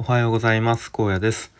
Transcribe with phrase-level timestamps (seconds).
[0.00, 0.92] おはようございます。
[0.92, 1.52] 高野です、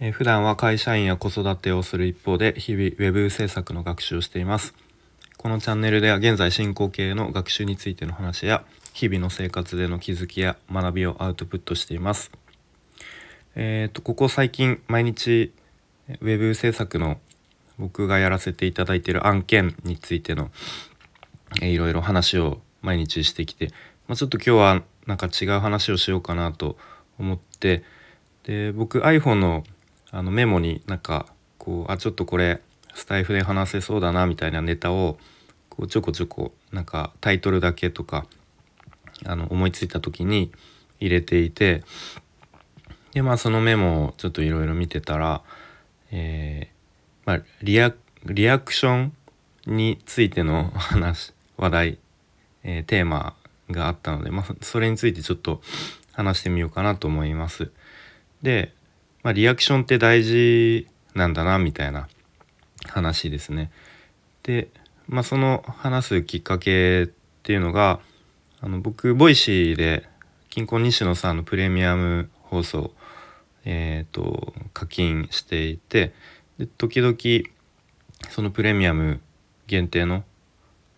[0.00, 4.74] えー、普段は会社員や子育てをする一方で日々ウェブ制作の学習をしています。
[5.36, 12.30] このチャンネルでは現在進行形の学習についての話や日々の生活での気づきや学びをアウトプットしています。
[13.54, 15.52] えっ、ー、とここ最近毎日
[16.08, 17.18] ウェブ制作の
[17.78, 20.50] 僕がやらせていただいている案件についての、
[21.60, 23.72] えー、いろいろ話を毎日してきて、
[24.08, 26.76] まあ、ちょっと今日はなんか違う話をしようかなと思
[27.18, 27.84] 思って
[28.44, 29.64] で僕 iPhone の
[30.10, 31.26] あのメモになんか
[31.58, 32.60] こうあちょっとこれ
[32.94, 35.18] スタイフで話せそうだなみたいなネタを
[35.68, 38.26] こうちょこちょこなんかタイトルだけとか
[39.24, 40.52] あの思いついた時に
[41.00, 41.82] 入れていて
[43.12, 45.42] でまあそのメモをちょっといろいろ見てたら、
[46.10, 46.68] え、
[47.24, 47.94] まあ、リア
[48.26, 49.12] リアクション
[49.66, 51.98] についての 話話題、
[52.64, 53.36] えー、テーマ
[53.70, 55.62] があったので、まあ、それについてちょっと
[56.14, 57.70] 話してみようかなと思います。
[58.42, 58.72] で、
[59.22, 62.08] まあ、リアクションって大事なんだなみたいな
[62.88, 63.70] 話ですね。
[64.42, 64.68] で、
[65.08, 67.06] まあ、その話すきっかけっ
[67.42, 68.00] ていうのが
[68.60, 70.08] あの僕 Voicy で
[70.50, 72.92] キンコン西野さんのプレミアム放送
[73.64, 76.12] えーと、課金していて
[76.58, 77.16] で時々
[78.30, 79.20] そのプレミアム
[79.66, 80.24] 限定の、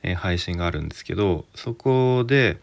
[0.03, 2.59] え、配信があるんですけどそこで、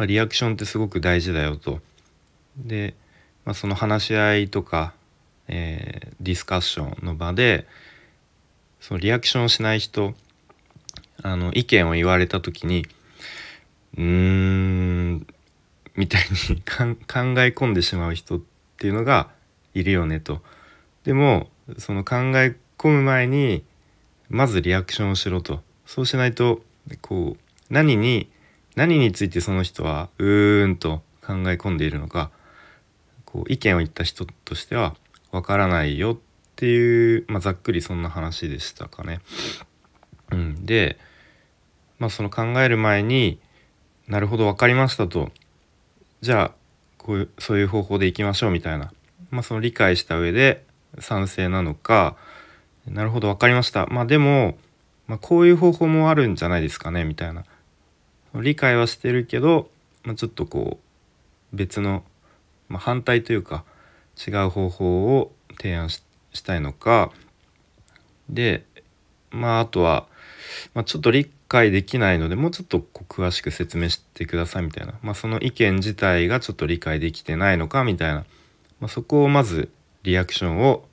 [0.00, 1.78] まあ、リアクションってすごく大事だよと。
[2.56, 2.94] で、
[3.44, 4.94] まあ、その話し合いとか、
[5.46, 7.66] えー、ディスカッションの場で
[8.80, 10.14] そのリアクションしない人
[11.22, 12.86] あの意見を言われた時に
[13.98, 15.26] うーん
[15.96, 18.40] みたいに 考え込んでしまう人っ
[18.78, 19.28] ていうのが
[19.74, 20.42] いるよねと。
[21.04, 23.64] でもその考え込む前に
[24.30, 25.62] まずリアクションをしろと。
[25.84, 26.64] そうしないと
[27.02, 28.30] こう何に
[28.76, 32.30] 何についてその人はうーんと考え込んでいるのか
[33.24, 34.94] こう意見を言った人としては
[35.30, 36.18] わからないよっ
[36.56, 39.20] ていう、まあ、ざっくりそんな話でしたかね。
[40.32, 40.98] うん、で、
[41.98, 43.38] まあ、その考える前に
[44.08, 45.30] なるほど分かりましたと。
[46.20, 46.54] じゃあ
[46.98, 48.92] こういうそういう方法でいきましょうみたいな、
[49.30, 50.64] まあ、その理解した上で
[50.98, 52.16] 賛成なのか
[52.86, 53.86] なるほど分かりました。
[53.86, 54.58] まあでも、
[55.06, 57.44] まあ、こういう方法もあるんじゃないですかねみたいな。
[58.34, 59.70] 理解はしてるけど、
[60.04, 60.78] まあ、ちょっとこ
[61.52, 62.04] う別の、
[62.68, 63.64] まあ、反対というか
[64.16, 66.02] 違う方法を提案し
[66.42, 67.10] たいのか
[68.28, 68.64] で
[69.30, 70.06] まああとは、
[70.74, 78.24] まあ、ちょっと理解できないのでもうちょっとこう詳しく説明してくださいみたいな、まあ、その意見自体がちょっと理解できてないのかみたいな、
[78.78, 79.70] まあ、そこをまず
[80.02, 80.84] リアクションを、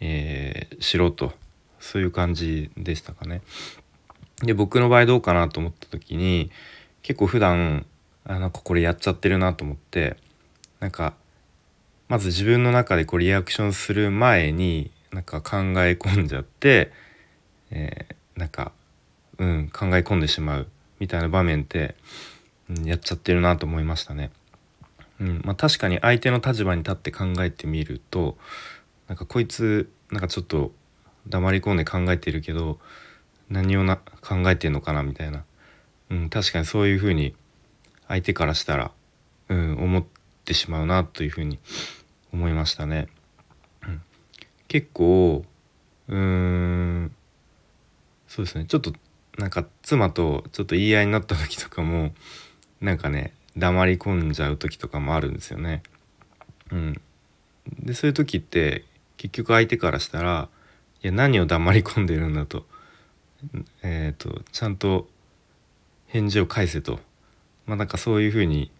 [0.00, 1.32] えー、しろと
[1.80, 3.42] そういう感じでしたかね。
[4.42, 6.50] で僕の場合どうかなと思った時に
[7.02, 7.86] 結構普段
[8.24, 10.16] あなんかこれやっちゃってるなと思って
[10.80, 11.14] なんか
[12.08, 16.92] まず自分の中でこうリアクションする前になんか考え込んじゃって、
[17.70, 18.72] えー、なんか、
[19.38, 21.94] うん、考え込んでしまうみたいな場面って、
[22.70, 24.30] うん、やっちゃってるなと思いましたね。
[25.20, 28.36] うんまあ、確かに相手の立場に立って考えてみると
[29.08, 30.72] なんかこいつなんかちょっと
[31.28, 32.78] 黙り込んで考えてるけど
[33.52, 35.44] 何をな考えてんのかなみたいな、
[36.10, 37.34] うん、確かにそういうふうに
[38.08, 38.90] 相手からしたら、
[39.48, 40.04] うん、思っ
[40.44, 41.58] てしまうなというふうに
[42.32, 43.08] 思いましたね。
[43.86, 44.02] うん、
[44.68, 45.44] 結構
[46.08, 47.14] うーん
[48.26, 48.64] そうですね。
[48.64, 48.94] ちょっと
[49.36, 52.12] なんか妻とちょっと言い合いになった時とかも
[52.80, 55.82] なんかね黙り込んじゃう時とかもあるんですよね。
[56.70, 57.00] うん、
[57.80, 58.84] でそういう時って
[59.18, 60.48] 結局相手からしたら
[61.04, 62.64] 「いや何を黙り込んでるんだ」と。
[63.82, 65.08] えーと、ちゃんと
[66.06, 67.00] 返事を返せと
[67.66, 68.70] まあなんかそういうふうに、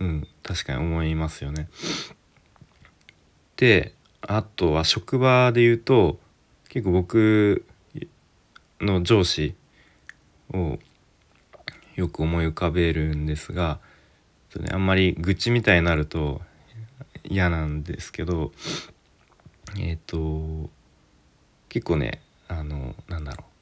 [0.00, 1.68] うん、確かに思いますよね。
[3.56, 6.18] であとは職場で言うと
[6.68, 7.64] 結構僕
[8.80, 9.54] の上司
[10.52, 10.78] を
[11.94, 13.78] よく思い浮かべるんですが、
[14.56, 16.40] ね、あんまり愚痴みたいになると
[17.22, 18.52] 嫌なんですけど
[19.78, 20.70] えっ、ー、と
[21.68, 23.53] 結構ねあのなんだろう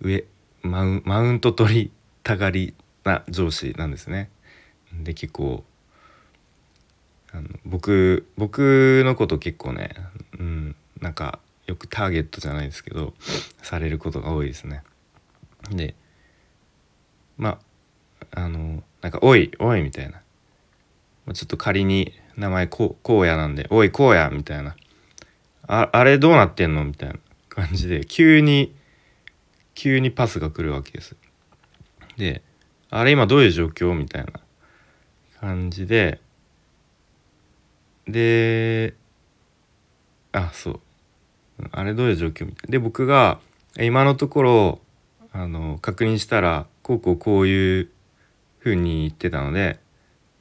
[0.00, 0.24] 上
[0.62, 1.92] マウマウント取り
[2.22, 2.74] たがり
[3.04, 4.30] な上司なんですね。
[4.92, 5.64] で結構
[7.32, 9.90] あの僕僕のこと結構ね、
[10.38, 13.14] うん、なんかよくターゲットじゃないですけど
[13.62, 14.82] されることが多いですね。
[15.70, 15.94] で
[17.38, 17.58] ま
[18.32, 20.20] ああのなんか「おいおい」みたいな
[21.32, 24.76] ちょっと仮に名前こう荒野なんで「おい荒野」みたいな
[25.66, 27.16] あ「あれどうなってんの?」みたいな
[27.48, 28.74] 感じで急に
[29.80, 31.16] 急にパスが来るわけです。
[32.18, 32.42] で、
[32.90, 34.32] あれ今どういう状況みたいな
[35.40, 36.20] 感じで、
[38.06, 38.92] で
[40.32, 40.80] あそう
[41.72, 43.40] あれどういう状況みたいなで僕が
[43.78, 44.80] 今のところ
[45.32, 47.88] あの確認したらこうこうこういう
[48.58, 49.78] ふうに言ってたので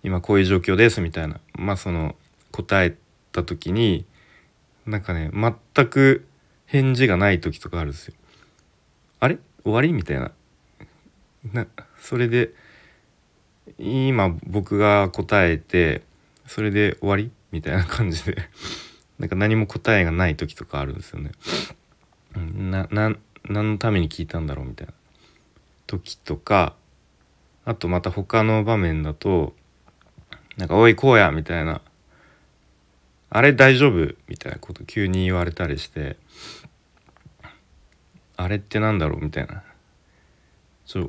[0.04, 2.16] 今こういう状況ですみたいなまあその
[2.52, 2.98] 答え
[3.32, 4.06] た時に
[4.86, 6.26] なんかね全く
[6.66, 8.16] 返事がない時とかあるんですよ。
[9.20, 9.38] あれ？
[9.64, 9.94] 終わり？
[9.94, 10.32] みたいな。
[11.54, 11.68] な
[12.00, 12.54] それで
[13.78, 16.04] 今僕が答えて
[16.48, 17.32] それで終わり？
[17.52, 18.38] みたいな感じで。
[19.20, 21.32] なんか何も答えがない時とかあるんですよね。
[22.36, 24.66] なな何のために聞いたんだろう？
[24.66, 24.94] みたいな。
[25.88, 26.76] 時とか
[27.66, 29.56] あとまた他の場面だと
[30.56, 31.82] なんか「おいこうや」みたいな
[33.32, 36.18] 「あれ大丈夫?」みたいなこと急に言われたりして
[38.50, 39.64] 「れってなんだろう?」みたいな。
[40.86, 41.08] ちょ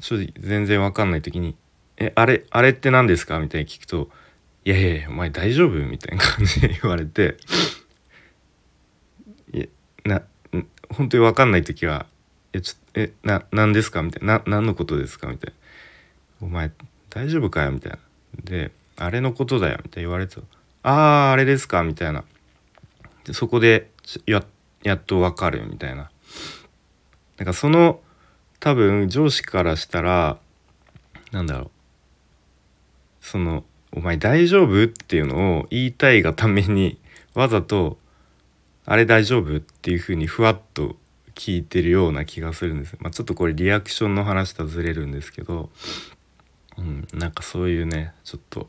[0.00, 1.56] 正直全然わかんない時に
[1.96, 4.10] 「えあれあれって何ですか?」みたいに聞くと
[4.66, 7.36] 「いやいやいやお前大丈夫?」みたいな感じで言われて
[9.52, 9.66] いや
[10.04, 10.22] な
[10.90, 12.06] 本当に分かんない時は
[12.52, 15.54] 「えちょえな何ですか?」みたいな「何のことですか?」みたい
[16.40, 16.70] な「お前
[17.10, 17.98] 大丈夫かよ」みたいな。
[18.44, 20.36] で「あれのことだよ」みたいな言われて
[20.82, 22.24] 「あああれですか」みたいな。
[23.24, 23.90] でそこで
[24.26, 24.44] や
[24.82, 26.10] やっと分かるみたいな。
[27.38, 28.00] なんかその
[28.60, 30.38] 多分上司からしたら
[31.30, 31.70] なんだろう
[33.20, 36.98] その「お前大丈夫?」っていうのを言いたいがために
[37.34, 37.98] わざと
[38.84, 40.96] 「あれ大丈夫?」っていうふうにふわっと
[41.34, 45.70] 聞いてるような気がするんです、まあ、ちょっとこれリアクションの話とはずれるんですけど、
[46.76, 48.68] うん、なんかそういうねちょっと、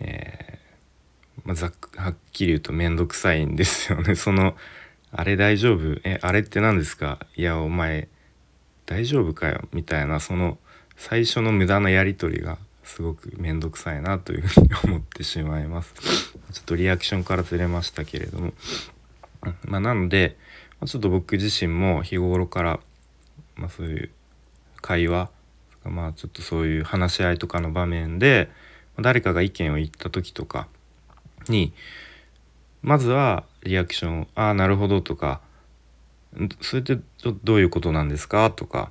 [0.00, 4.56] えーまあ、ざっはっきり言うと面倒くさいんですよねその
[5.12, 6.00] 「あれ大丈夫？
[6.04, 7.18] えあれって何ですか？
[7.36, 8.08] いやお前
[8.86, 10.58] 大丈夫かよ」みたいなその
[10.96, 15.94] 最初の無駄なやり取りがすごく面倒くさいなというふうに思ってしまいます。
[16.52, 18.54] ちょっとリアクションからずれましたけれども、
[19.64, 20.36] まあ、なので
[20.86, 22.80] ちょっと僕自身も日頃から、
[23.56, 24.10] まあ、そういう
[24.80, 25.30] 会話
[25.84, 28.50] まあちょっとそういう話し合いとかの場面で
[29.00, 30.68] 誰かが意見を言った時とか
[31.48, 31.72] に
[32.82, 35.40] まずはリアクション「ああなるほど」とか
[36.60, 36.98] 「それって
[37.44, 38.90] どういうことなんですか?」とか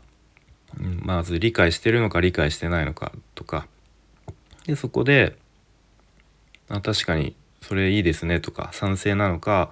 [1.04, 3.68] まず理解してるのか理解してないのかとか
[4.66, 5.38] でそこで
[6.70, 9.72] 「あ確かにそれいいですね」とか賛成なのか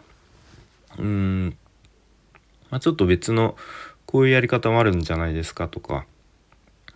[0.98, 1.58] うん
[2.70, 3.56] まあ、ちょっと別の
[4.06, 6.06] こういうやり方もあるんじゃないですかとか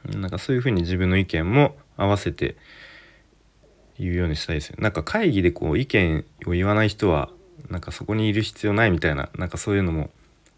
[0.06, 2.56] なんかそういうふうに自分の意見も合わせて
[4.00, 4.76] 言うようにしたいですよ。
[4.80, 7.30] なんか会議でこう意見を言わない人は
[7.70, 10.10] なんかそこにいる必要ないみたいななんかそういうのも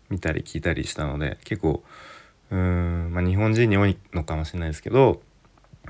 [0.10, 1.84] 見たり聞いたりしたので結構
[2.52, 5.22] うーん、まあ、日本人に多いのかもしれないですけど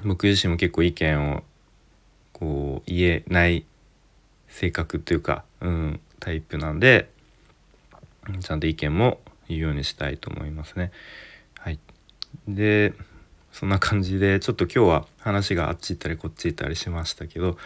[0.03, 1.43] 僕自身も結構意見を
[2.33, 3.65] こう言えない
[4.49, 7.09] 性格というか、うん、タイプなんで
[8.41, 10.91] ちゃんと意見も言うようにしたいと思いますね。
[11.59, 11.79] はい、
[12.47, 12.93] で
[13.51, 17.57] そんな感じでちょっと今日は話があっち行ったりこっち行ったりしましたけど、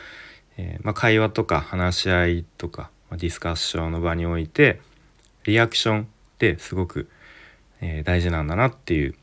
[0.58, 4.82] えー、まあ、会話とか話し合いとか、ディスカッションの場において
[5.46, 6.06] リアクションっ
[6.38, 7.10] てすごく、
[7.82, 9.16] えー、大事なんだなっていう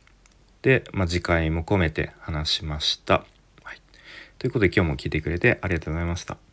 [0.62, 3.24] で、まあ、次回も込めて話しました。
[3.62, 3.80] はい、
[4.38, 6.45] ということで今日も聞いてくれてありがとうございました。